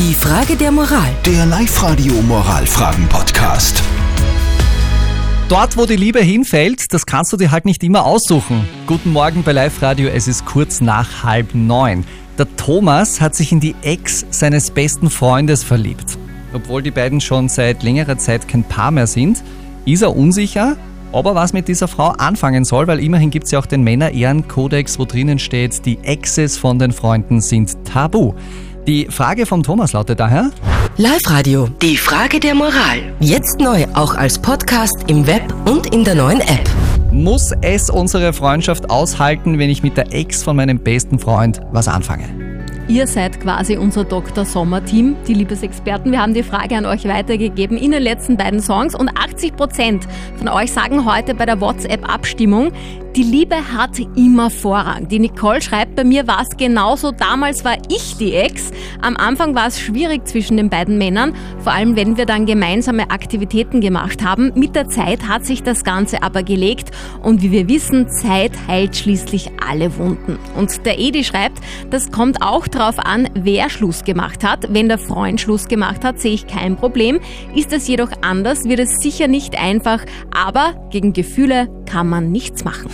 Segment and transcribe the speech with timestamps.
[0.00, 1.10] Die Frage der Moral.
[1.26, 3.82] Der Live-Radio Moralfragen-Podcast.
[5.50, 8.66] Dort, wo die Liebe hinfällt, das kannst du dir halt nicht immer aussuchen.
[8.86, 12.06] Guten Morgen bei Live Radio, es ist kurz nach halb neun.
[12.38, 16.16] Der Thomas hat sich in die Ex seines besten Freundes verliebt.
[16.54, 19.42] Obwohl die beiden schon seit längerer Zeit kein Paar mehr sind,
[19.84, 20.78] ist er unsicher,
[21.12, 23.82] ob er was mit dieser Frau anfangen soll, weil immerhin gibt es ja auch den
[23.82, 28.32] Männer-Ehren-Kodex, wo drinnen steht, die Exes von den Freunden sind tabu.
[28.86, 30.50] Die Frage vom Thomas lautet daher,
[30.96, 31.68] Live-Radio.
[31.82, 33.14] Die Frage der Moral.
[33.20, 36.68] Jetzt neu, auch als Podcast im Web und in der neuen App.
[37.12, 41.88] muss es unsere Freundschaft aushalten, wenn ich mit der Ex von meinem besten Freund was
[41.88, 42.24] anfange?
[42.88, 44.44] Ihr seid quasi unser Dr.
[44.44, 46.10] Sommer-Team, die Liebesexperten.
[46.10, 50.08] Wir haben die Frage an euch weitergegeben in den letzten beiden Songs und 80 Prozent
[50.36, 52.72] von euch sagen heute bei der WhatsApp-Abstimmung,
[53.16, 55.08] die Liebe hat immer Vorrang.
[55.08, 57.10] Die Nicole schreibt, bei mir war es genauso.
[57.10, 58.70] Damals war ich die Ex.
[59.00, 63.10] Am Anfang war es schwierig zwischen den beiden Männern, vor allem wenn wir dann gemeinsame
[63.10, 64.52] Aktivitäten gemacht haben.
[64.54, 66.90] Mit der Zeit hat sich das Ganze aber gelegt
[67.22, 70.38] und wie wir wissen, Zeit heilt schließlich alle Wunden.
[70.56, 71.58] Und der Edi schreibt,
[71.90, 74.72] das kommt auch drauf an, wer Schluss gemacht hat.
[74.72, 77.18] Wenn der Freund Schluss gemacht hat, sehe ich kein Problem.
[77.56, 82.64] Ist es jedoch anders, wird es sicher nicht einfach, aber gegen Gefühle kann man nichts
[82.64, 82.90] machen.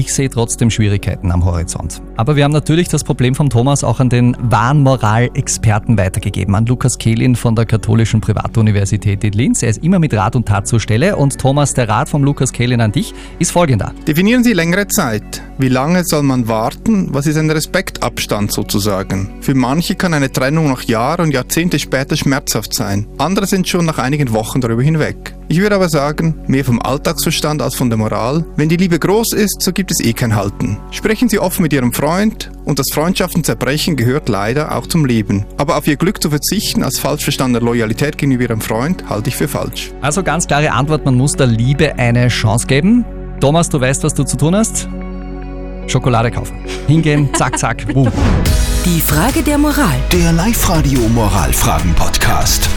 [0.00, 2.00] Ich sehe trotzdem Schwierigkeiten am Horizont.
[2.16, 6.64] Aber wir haben natürlich das Problem vom Thomas auch an den wahren Moralexperten weitergegeben, an
[6.64, 9.62] Lukas Kehlin von der Katholischen Privatuniversität in Linz.
[9.62, 11.16] Er ist immer mit Rat und Tat zur Stelle.
[11.16, 13.92] Und Thomas, der Rat vom Lukas Kehlin an dich ist folgender.
[14.08, 15.42] Definieren Sie längere Zeit.
[15.58, 17.12] Wie lange soll man warten?
[17.12, 19.28] Was ist ein Respektabstand sozusagen?
[19.42, 23.06] Für manche kann eine Trennung noch Jahre und Jahrzehnte später schmerzhaft sein.
[23.18, 25.34] Andere sind schon nach einigen Wochen darüber hinweg.
[25.48, 28.46] Ich würde aber sagen, mehr vom Alltagsverstand als von der Moral.
[28.54, 30.78] Wenn die Liebe groß ist, so gibt es eh kein Halten.
[30.90, 35.44] Sprechen Sie offen mit Ihrem Freund und das Freundschaften zerbrechen gehört leider auch zum Leben.
[35.56, 39.36] Aber auf Ihr Glück zu verzichten als falsch verstandene Loyalität gegenüber Ihrem Freund halte ich
[39.36, 39.90] für falsch.
[40.00, 43.04] Also ganz klare Antwort, man muss der Liebe eine Chance geben.
[43.40, 44.88] Thomas, du weißt, was du zu tun hast?
[45.86, 46.56] Schokolade kaufen.
[46.86, 48.08] Hingehen, zack, zack, wuh.
[48.84, 49.96] Die Frage der Moral.
[50.12, 52.68] Der Live-Radio Moralfragen-Podcast.